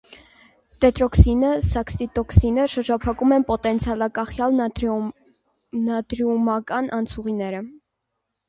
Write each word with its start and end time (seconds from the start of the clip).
Տետրոդոտոքսինը, 0.83 1.49
սաքսիտոքսինը 1.65 2.65
շրջափակում 2.75 3.35
են 3.37 3.45
պոտենցիալակախյալ 3.51 4.57
նատրիումական 5.81 6.91
անցուղիները։ 7.01 7.63